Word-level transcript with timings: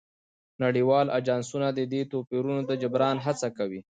نړیوال 0.63 1.07
اژانسونه 1.19 1.67
د 1.73 1.79
دې 1.93 2.01
توپیرونو 2.11 2.61
د 2.65 2.71
جبران 2.81 3.17
هڅه 3.25 3.47
کوي 3.57 3.81